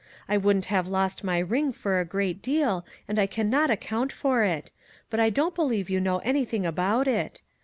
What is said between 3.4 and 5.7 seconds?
not account for it; but I don't